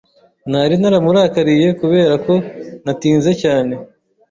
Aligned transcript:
Nari 0.51 0.75
naramurakariye 0.81 1.67
kubera 1.81 2.13
ko 2.25 2.33
natinze 2.83 3.31
cyane. 3.41 3.73